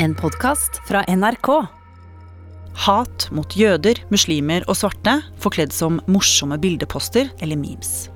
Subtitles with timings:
[0.00, 1.48] En podkast fra NRK.
[2.86, 8.06] Hat mot jøder, muslimer og svarte forkledd som morsomme bildeposter eller memes.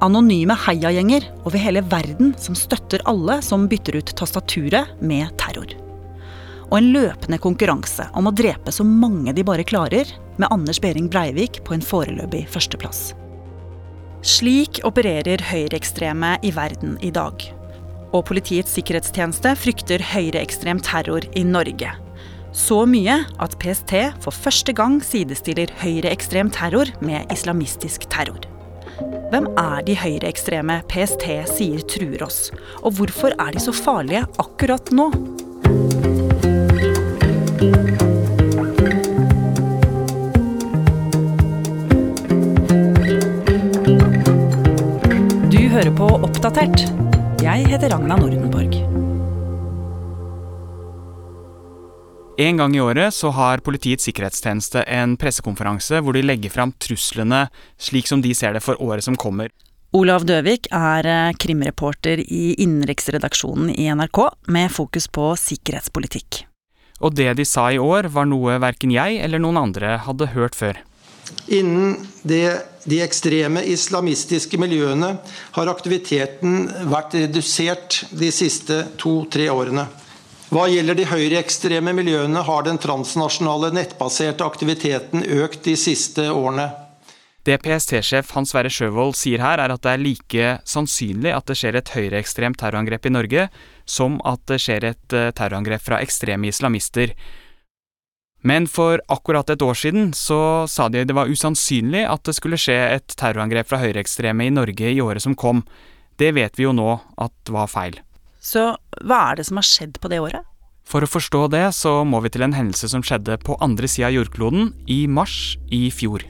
[0.00, 5.76] Anonyme heiagjenger over hele verden som støtter alle som bytter ut tastaturet med terror.
[6.70, 10.08] Og en løpende konkurranse om å drepe så mange de bare klarer,
[10.40, 13.10] med Anders Behring Breivik på en foreløpig førsteplass.
[14.24, 17.44] Slik opererer høyreekstreme i verden i dag.
[18.08, 21.90] Og Politiets sikkerhetstjeneste frykter høyreekstrem terror i Norge.
[22.56, 23.92] Så mye at PST
[24.24, 28.40] for første gang sidestiller høyreekstrem terror med islamistisk terror.
[29.28, 32.48] Hvem er de høyreekstreme PST sier truer oss?
[32.80, 35.10] Og hvorfor er de så farlige akkurat nå?
[45.52, 47.07] Du hører på Oppdatert.
[47.48, 48.74] Jeg heter Ragna Nordenborg.
[52.36, 57.46] En gang i året så har Politiets sikkerhetstjeneste en pressekonferanse hvor de legger fram truslene
[57.80, 59.48] slik som de ser det for året som kommer.
[59.96, 64.20] Olav Døvik er eh, krimreporter i innenriksredaksjonen i NRK,
[64.52, 66.42] med fokus på sikkerhetspolitikk.
[67.00, 70.58] Og det de sa i år, var noe verken jeg eller noen andre hadde hørt
[70.58, 70.84] før.
[71.46, 75.14] Innen det, de ekstreme islamistiske miljøene
[75.56, 79.88] har aktiviteten vært redusert de siste to-tre årene.
[80.48, 86.70] Hva gjelder de høyreekstreme miljøene, har den transnasjonale nettbaserte aktiviteten økt de siste årene.
[87.48, 91.56] Det PST-sjef Hans Sverre Sjøvold sier her, er at det er like sannsynlig at det
[91.56, 93.44] skjer et høyreekstremt terrorangrep i Norge,
[93.88, 97.14] som at det skjer et eh, terrorangrep fra ekstreme islamister.
[98.46, 102.60] Men for akkurat et år siden så sa de det var usannsynlig at det skulle
[102.60, 105.64] skje et terrorangrep fra høyreekstreme i Norge i året som kom.
[106.18, 107.98] Det vet vi jo nå at var feil.
[108.38, 108.70] Så
[109.02, 110.46] hva er det som har skjedd på det året?
[110.88, 114.08] For å forstå det, så må vi til en hendelse som skjedde på andre sida
[114.08, 116.24] av jordkloden, i mars i fjor.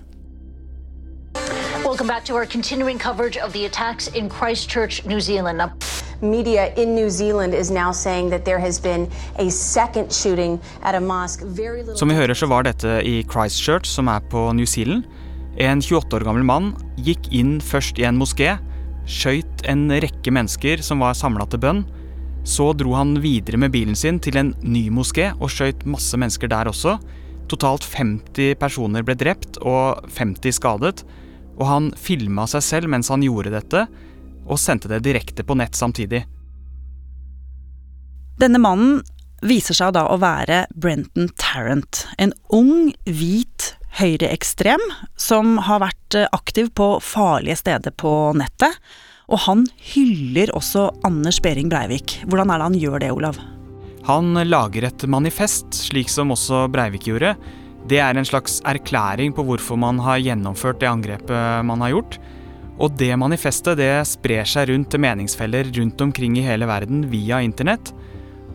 [1.85, 5.63] Welcome back to our continuing coverage of the attacks in Christchurch, New Zealand.
[6.21, 9.07] Media in New Zealand is now saying that there has been
[9.39, 11.43] a second shooting at a mosque.
[11.45, 15.07] Very little Som vi hører, så var dette i Christchurch, som er på New Zealand.
[15.59, 18.57] En 28 år gammel mann gikk inn først i en moské,
[19.07, 21.85] skøyt en rekke mennesker som var samla til bønn.
[22.43, 26.51] Så dro han videre med bilen sin til en ny moské og skjøt masse mennesker
[26.51, 26.97] der også.
[27.49, 31.07] Totalt 50 personer ble drept og 50 skadet.
[31.59, 33.87] Og han filma seg selv mens han gjorde dette,
[34.49, 36.25] og sendte det direkte på nett samtidig.
[38.39, 39.01] Denne mannen
[39.45, 42.07] viser seg da å være Brenton Tarrant.
[42.19, 44.83] En ung, hvit høyreekstrem
[45.19, 48.79] som har vært eh, aktiv på farlige steder på nettet.
[49.29, 52.21] Og han hyller også Anders Behring Breivik.
[52.27, 53.41] Hvordan er det han gjør det, Olav?
[54.09, 57.35] Han lager et manifest, slik som også Breivik gjorde.
[57.89, 62.19] Det er en slags erklæring på hvorfor man har gjennomført det angrepet man har gjort.
[62.79, 67.41] Og det manifestet det sprer seg rundt til meningsfeller rundt omkring i hele verden via
[67.43, 67.91] internett.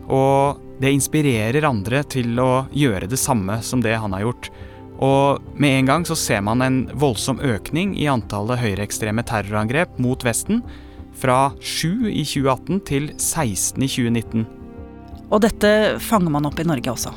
[0.08, 4.48] Og det inspirerer andre til å gjøre det samme som det han har gjort.
[5.04, 10.24] Og med en gang så ser man en voldsom økning i antallet høyreekstreme terrorangrep mot
[10.24, 10.62] Vesten.
[11.14, 14.48] Fra 7 i 2018 til 16 i 2019.
[15.30, 15.70] Og dette
[16.02, 17.14] fanger man opp i Norge også.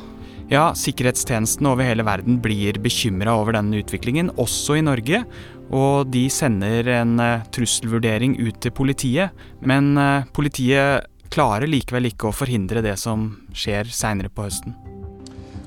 [0.48, 5.20] Ja, sikkerhetstjenestene over hele verden blir bekymra over denne utviklingen, også i Norge.
[5.68, 9.36] Og de sender en eh, trusselvurdering ut til politiet.
[9.60, 14.72] Men eh, politiet klarer likevel ikke å forhindre det som skjer seinere på høsten.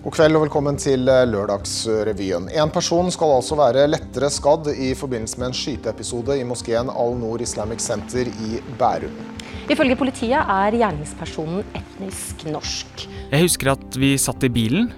[0.01, 2.47] God kveld og velkommen til eh, Lørdagsrevyen.
[2.57, 7.43] En person skal altså være lettere skadd i forbindelse med en skyteepisode i moskeen Al-Noor
[7.45, 9.13] Islamic Center i Bærum.
[9.69, 13.05] Ifølge politiet er gjerningspersonen etnisk norsk.
[13.29, 14.89] Jeg husker at vi satt i bilen.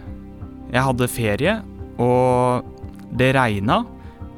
[0.72, 1.58] Jeg hadde ferie,
[2.00, 2.64] og
[3.12, 3.82] det regna.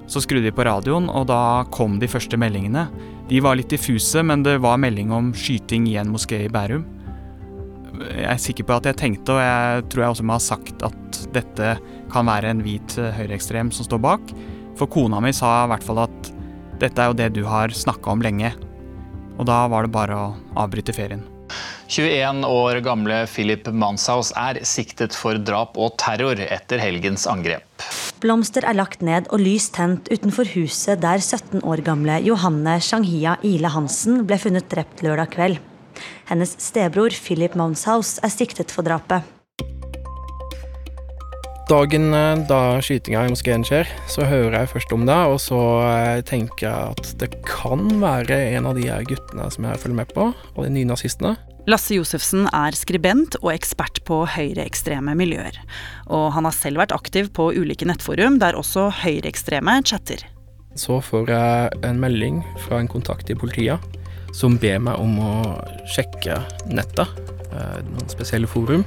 [0.10, 2.88] Så skrudde de på radioen, og da kom de første meldingene.
[3.30, 6.90] De var litt diffuse, men det var melding om skyting i en moské i Bærum.
[8.04, 10.86] Jeg er sikker på at jeg tenkte, og jeg tror jeg også må ha sagt,
[10.86, 11.76] at dette
[12.14, 14.34] kan være en hvit eh, høyreekstrem som står bak.
[14.80, 16.32] For kona mi sa i hvert fall at
[16.82, 18.52] dette er jo det du har snakka om lenge.
[19.40, 20.28] Og da var det bare å
[20.60, 21.24] avbryte ferien.
[21.88, 27.86] 21 år gamle Philip Manshaus er siktet for drap og terror etter helgens angrep.
[28.24, 33.36] Blomster er lagt ned og lys tent utenfor huset der 17 år gamle Johanne Shanghia
[33.46, 35.62] Ile Hansen ble funnet drept lørdag kveld.
[36.26, 39.26] Hennes stebror Philip Monshaus er siktet for drapet.
[41.66, 45.60] Dagen eh, da skytinga i moskeen skjer, så hører jeg først om det, og så
[45.86, 49.98] eh, tenker jeg at det kan være en av de her guttene som jeg følger
[49.98, 51.34] med på, og de nye nazistene.
[51.66, 55.58] Lasse Josefsen er skribent og ekspert på høyreekstreme miljøer.
[56.14, 60.22] Og han har selv vært aktiv på ulike nettforum der også høyreekstreme chatter.
[60.78, 63.82] Så får jeg en melding fra en kontakt i politiet
[64.36, 65.36] som ber meg om å
[65.96, 67.08] sjekke nettet,
[67.52, 68.84] eh, noen spesielle forum.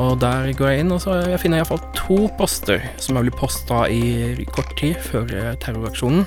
[0.00, 3.26] Og der går jeg inn, og så jeg finner jeg iallfall to poster som har
[3.26, 5.28] blitt posta i kort tid før
[5.60, 6.24] terroraksjonen.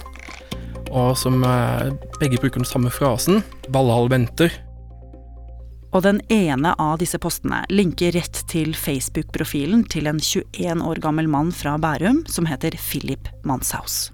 [0.91, 1.89] Og som eh,
[2.21, 4.61] begge bruker den samme frasen 'Valhall venter'.
[5.95, 11.29] Og den ene av disse postene linker rett til Facebook-profilen til en 21 år gammel
[11.31, 14.11] mann fra Bærum som heter Philip Manshaus.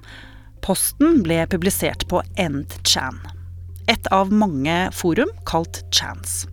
[0.61, 3.17] Posten ble publisert på EndChan,
[3.89, 6.45] et av mange forum kalt Chans.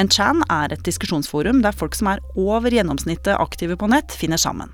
[0.00, 4.40] En chan er et diskusjonsforum der folk som er over gjennomsnittet aktive på nett, finner
[4.40, 4.72] sammen.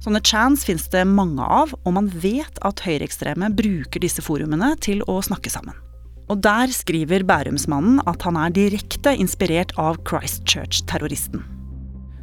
[0.00, 5.02] Sånne chans finnes det mange av, og man vet at høyreekstreme bruker disse forumene til
[5.10, 5.76] å snakke sammen.
[6.30, 11.42] Og der skriver Bærumsmannen at han er direkte inspirert av Christchurch-terroristen.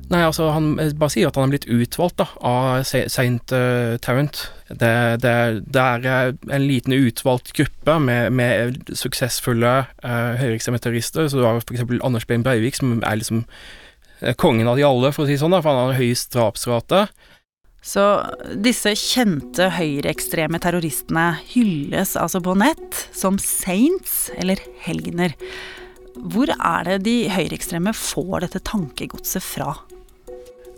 [0.07, 4.39] Nei, altså Han bare sier at han er blitt utvalgt da, av Saint uh, Tarrant.
[4.69, 4.91] Det,
[5.23, 5.33] det,
[5.67, 9.73] det, er en liten utvalgt gruppe med, med suksessfulle
[10.03, 11.27] uh, høyreekstreme terrorister.
[11.27, 11.83] Så du har f.eks.
[11.99, 13.43] Anders Behn Breivik, som er liksom
[14.21, 17.07] eh, kongen av de alle, for å si sånn, da, for han har høyest drapsrate.
[17.87, 18.03] Så
[18.63, 25.35] disse kjente høyreekstreme terroristene hylles altså på nett som saints, eller helgener.
[26.17, 29.75] Hvor er det de høyreekstreme får dette tankegodset fra?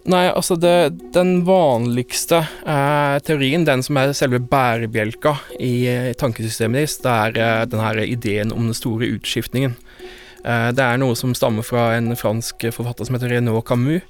[0.10, 6.80] Nei, altså det, Den vanligste eh, teorien, den som er selve bærebjelka i eh, tankesystemet
[6.80, 9.76] deres, det er eh, denne ideen om den store utskiftningen.
[10.42, 14.02] Eh, det er noe som stammer fra en fransk forfatter som heter Renaud Camus,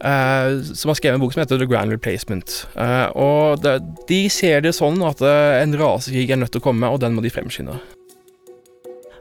[0.00, 2.62] eh, som har skrevet en bok som heter The Grand Replacement.
[2.80, 6.88] Eh, og det, De ser det sånn at en rasekrig er nødt til å komme,
[6.88, 7.76] og den må de fremskynde.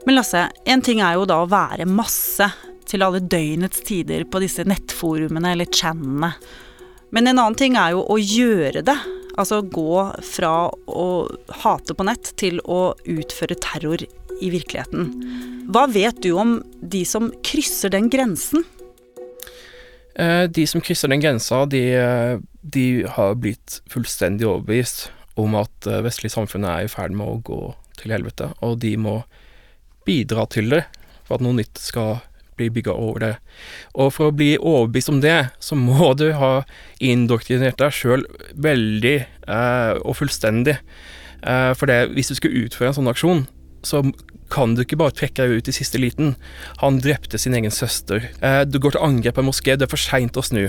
[0.07, 2.47] Men Lasse, en ting er jo da å være masse
[2.93, 6.33] til alle døgnets tider på disse nettforumene eller channene.
[7.13, 8.97] Men en annen ting er jo å gjøre det.
[9.37, 11.07] Altså gå fra å
[11.63, 15.09] hate på nett til å utføre terror i virkeligheten.
[15.73, 18.65] Hva vet du om de som krysser den grensen?
[20.13, 21.81] Eh, de som krysser den grensa, de,
[22.61, 25.07] de har blitt fullstendig overbevist
[25.41, 27.61] om at vestlige vestlig samfunn er i ferd med å gå
[27.97, 29.15] til helvete, og de må
[30.05, 30.83] bidra til det
[31.23, 32.19] for at noe nytt skal
[32.57, 33.33] bli bygga over det.
[33.93, 36.53] Og for å bli overbevist om det, så må du ha
[37.03, 40.77] indoktrinert deg sjøl veldig eh, og fullstendig.
[41.43, 43.45] Eh, for det, hvis du skulle utføre en sånn aksjon,
[43.83, 44.03] så
[44.53, 46.35] kan du ikke bare trekke deg ut i siste liten.
[46.83, 48.29] Han drepte sin egen søster.
[48.43, 50.67] Eh, du går til angrep på en moské, det er for seint å snu.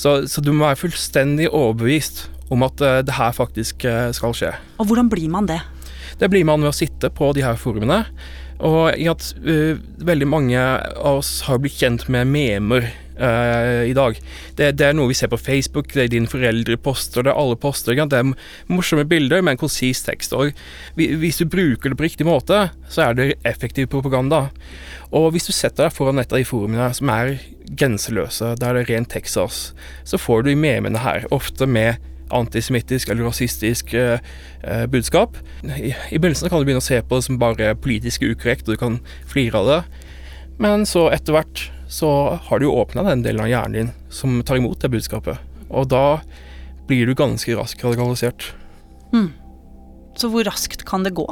[0.00, 4.36] Så, så, du må være fullstendig overbevist om at eh, det her faktisk eh, skal
[4.36, 4.54] skje.
[4.80, 5.60] Og hvordan blir man det?
[6.18, 8.04] Det blir man ved å sitte på de her forumene
[8.58, 12.88] og i at uh, veldig mange av oss har blitt kjent med memer
[13.20, 14.18] uh, i dag.
[14.58, 17.38] Det, det, er noe vi ser på Facebook, det er dine foreldre poster, det er
[17.38, 17.94] alle poster.
[17.98, 18.32] Det er
[18.70, 20.34] morsomme bilder med en konsis tekst.
[20.34, 20.54] Og
[20.98, 24.48] hvis du bruker det på riktig måte, så er det effektiv propaganda.
[25.14, 27.38] Og hvis du setter deg foran et av de forumene som er
[27.68, 29.72] grenseløse, der det er ren Texas,
[30.08, 32.02] så får du i memene her, ofte med
[32.34, 34.20] antisemittisk eller rasistisk eh,
[34.62, 35.36] eh, budskap.
[35.64, 38.76] I, I begynnelsen kan du begynne å se på det som bare politisk ukorrekt, og
[38.76, 39.80] du kan flire av det.
[40.62, 42.10] Men så etter hvert så
[42.48, 45.40] har du jo åpna den delen av hjernen din som tar imot det budskapet.
[45.68, 46.20] Og da
[46.88, 48.52] blir du ganske raskt radikalisert.
[49.12, 49.30] Mm.
[50.18, 51.26] Så hvor raskt kan det gå?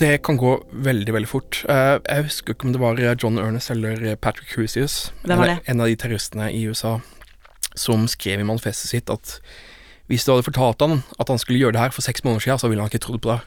[0.00, 1.62] Det kan gå veldig veldig fort.
[1.70, 5.12] Eh, jeg husker ikke om det var John Ernest eller Patrick Crucius.
[5.24, 6.98] en av de terroristene i USA
[7.78, 9.38] som skrev i manifestet sitt at
[10.10, 12.60] hvis du hadde fortalt han at han skulle gjøre det her for seks måneder siden,
[12.60, 13.40] så ville han ikke trodd på det.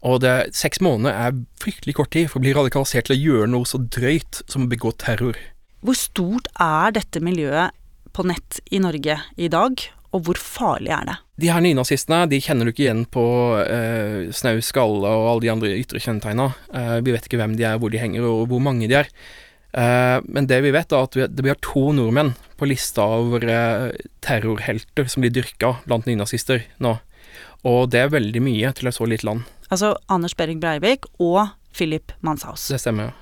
[0.00, 3.50] Og det, seks måneder er fryktelig kort tid for å bli radikalisert til å gjøre
[3.52, 5.36] noe så drøyt som å begå terror.
[5.84, 7.76] Hvor stort er dette miljøet
[8.16, 11.16] på nett i Norge i dag, og hvor farlig er det?
[11.40, 13.24] De her nynazistene de kjenner du ikke igjen på
[13.62, 16.50] eh, snau skalle og alle de andre ytre kjennetegna.
[16.74, 19.12] Eh, vi vet ikke hvem de er, hvor de henger og hvor mange de er.
[19.72, 23.90] Eh, men det vi vet, er at vi, har to nordmenn på lista over eh,
[24.24, 26.96] terrorhelter som blir dyrka blant nynazister nå.
[27.68, 29.46] Og det er veldig mye til et så lite land.
[29.70, 32.66] Altså Anders Behring Breivik og Philip Manshaus.
[32.72, 33.16] Det stemmer, ja.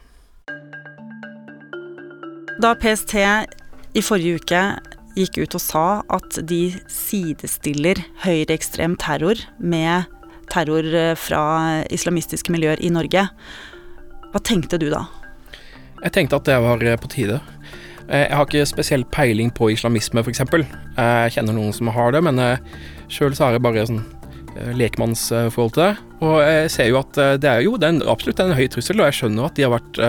[2.58, 3.14] Da PST
[3.94, 4.62] i forrige uke
[5.18, 10.08] gikk ut og sa at de sidestiller høyreekstrem terror med
[10.48, 13.28] terror eh, fra islamistiske miljøer i Norge,
[14.32, 15.04] hva tenkte du da?
[16.02, 17.40] Jeg tenkte at det var eh, på tide.
[18.08, 20.44] Eh, jeg har ikke spesiell peiling på islamisme, f.eks.
[20.44, 22.62] Jeg kjenner noen som har det, men eh,
[23.12, 24.04] sjøl så har jeg bare sånn
[24.74, 26.06] lekmannsforhold til det.
[26.26, 29.18] Og jeg ser jo at det er jo det absolutt en høy trussel, og jeg
[29.20, 30.00] skjønner at de har vært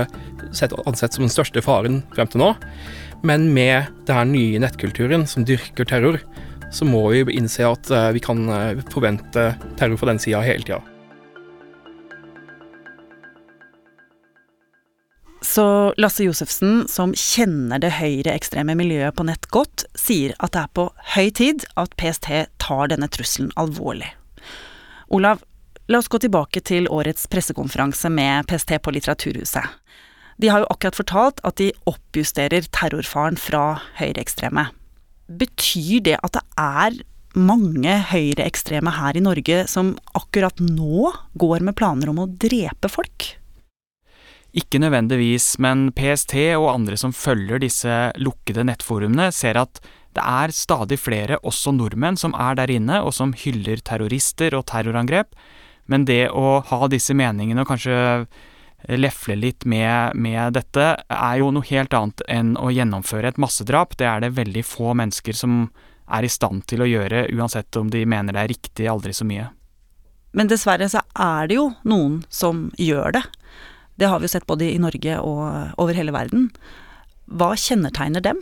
[0.58, 2.48] sett, ansett som den største faren frem til nå.
[3.22, 6.17] Men med denne nye nettkulturen som dyrker terror,
[6.74, 8.48] så må vi innse at vi kan
[8.89, 10.81] forvente terror fra den sida hele tida.
[15.50, 20.75] Så Lasse Josefsen, som kjenner det høyreekstreme miljøet på nett godt, sier at det er
[20.77, 20.84] på
[21.15, 22.27] høy tid at PST
[22.62, 24.12] tar denne trusselen alvorlig.
[25.10, 25.41] Olav,
[25.89, 29.65] la oss gå tilbake til årets pressekonferanse med PST på Litteraturhuset.
[30.38, 34.68] De har jo akkurat fortalt at de oppjusterer terrorfaren fra høyreekstreme.
[35.34, 37.01] Betyr det at det er
[37.34, 41.10] mange høyreekstreme her i Norge som akkurat nå
[41.41, 43.32] går med planer om å drepe folk?
[44.58, 49.82] Ikke nødvendigvis, men PST og andre som følger disse lukkede nettforumene, ser at
[50.18, 54.65] det er stadig flere, også nordmenn, som er der inne og som hyller terrorister og
[54.72, 55.36] terrorangrep.
[55.89, 58.00] Men det å ha disse meningene og kanskje
[58.98, 63.98] lefle litt med, med, dette, er jo noe helt annet enn å gjennomføre et massedrap.
[64.00, 65.65] Det er det veldig få mennesker som
[66.10, 69.27] er i stand til å gjøre, uansett om de mener det er riktig aldri så
[69.29, 69.50] mye.
[70.34, 73.24] Men dessverre så er det jo noen som gjør det.
[74.00, 76.48] Det har vi jo sett både i Norge og over hele verden.
[77.27, 78.39] Hva kjennetegner dem?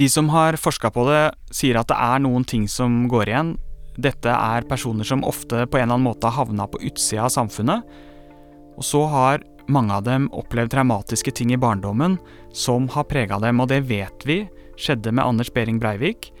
[0.00, 1.22] De som har forska på det,
[1.54, 3.54] sier at det er noen ting som går igjen.
[4.00, 7.34] Dette er personer som ofte på en eller annen måte har havna på utsida av
[7.34, 7.86] samfunnet.
[8.80, 12.16] Og så har mange av dem opplevd traumatiske ting i barndommen
[12.56, 14.42] som har prega dem, og det vet vi
[14.80, 16.32] skjedde med Anders Behring Breivik.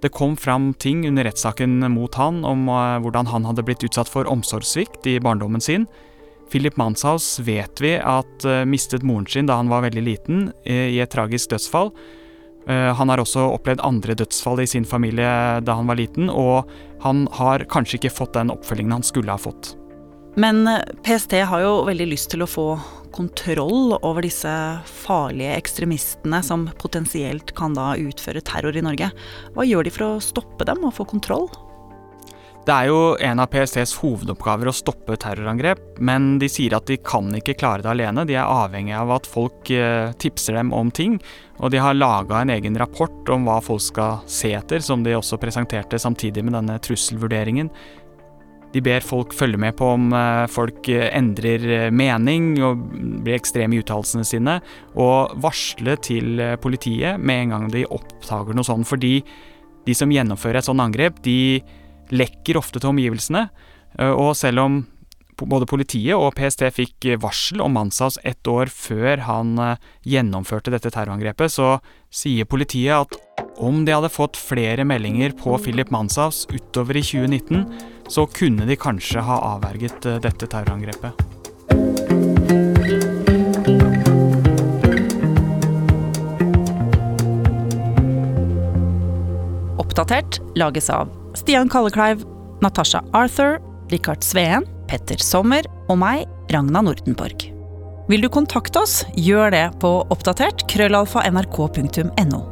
[0.00, 4.08] Det kom fram ting under rettssaken mot han om eh, hvordan han hadde blitt utsatt
[4.08, 5.84] for omsorgssvikt i barndommen sin,
[6.50, 10.88] Philip Manshaus vet vi at uh, mistet moren sin da han var veldig liten, uh,
[10.90, 11.92] i et tragisk dødsfall.
[12.68, 15.30] Uh, han har også opplevd andre dødsfall i sin familie
[15.64, 16.70] da han var liten, og
[17.04, 19.76] han har kanskje ikke fått den oppfølgingen han skulle ha fått.
[20.38, 20.62] Men
[21.02, 22.66] PST har jo veldig lyst til å få
[23.10, 24.50] kontroll over disse
[24.86, 29.10] farlige ekstremistene som potensielt kan da utføre terror i Norge.
[29.56, 31.48] Hva gjør de for å stoppe dem og få kontroll?
[32.60, 36.98] Det er jo en av PSTs hovedoppgaver å stoppe terrorangrep, men de sier at de
[37.00, 38.26] kan ikke klare det alene.
[38.28, 41.16] De er avhengig av at folk eh, tipser dem om ting,
[41.56, 45.16] og de har laga en egen rapport om hva folk skal se etter, som de
[45.16, 47.72] også presenterte samtidig med denne trusselvurderingen.
[48.70, 52.84] De ber folk følge med på om eh, folk eh, endrer mening og
[53.24, 54.60] blir ekstreme i uttalelsene sine,
[55.00, 59.16] og varsle til politiet med en gang de oppdager noe sånt, fordi
[59.88, 61.62] de som gjennomfører et sånt angrep, de
[62.14, 63.48] lekker ofte til omgivelsene.
[63.98, 64.80] Eh, og selv om
[65.48, 70.92] både politiet og PST fikk varsel om Manshaus ett år før han eh, gjennomførte dette
[70.92, 71.78] terrorangrepet, så
[72.12, 73.16] sier politiet at
[73.60, 77.66] om de hadde fått flere meldinger på Philip Manshaus utover i 2019,
[78.10, 81.28] så kunne de kanskje ha avverget eh, dette terrorangrepet.
[89.80, 92.24] Oppdatert lages av Stian Kallekleiv,
[92.60, 97.46] Natasha Arthur, Richard Sveen, Petter Sommer og meg, Ragna Nordenborg.
[98.10, 102.42] Vil du kontakte oss, gjør det på oppdatert krøllalfa nrk.no.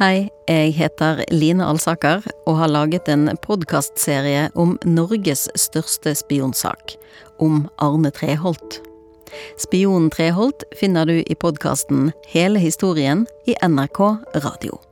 [0.00, 6.96] Hei, jeg heter Line Alsaker og har laget en podkastserie om Norges største spionsak,
[7.36, 8.80] om Arne Treholt.
[9.58, 14.02] Spionen Treholt finner du i podkasten Hele historien i NRK
[14.34, 14.85] Radio.